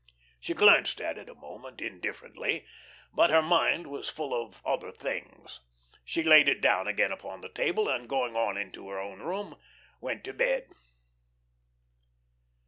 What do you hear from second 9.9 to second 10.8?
went to bed.